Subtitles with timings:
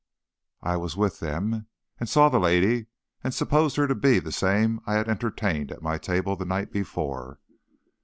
[0.63, 1.67] I was with them,
[1.99, 2.87] and saw the lady,
[3.23, 6.71] and supposed her to be the same I had entertained at my table the night
[6.71, 7.37] before.